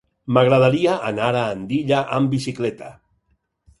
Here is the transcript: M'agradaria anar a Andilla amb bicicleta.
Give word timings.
M'agradaria 0.35 0.95
anar 1.09 1.27
a 1.41 1.45
Andilla 1.57 1.99
amb 2.21 2.33
bicicleta. 2.37 2.89